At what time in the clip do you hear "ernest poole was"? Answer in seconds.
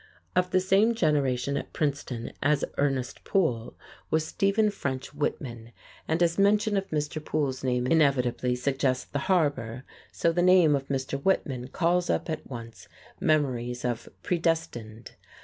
2.79-4.25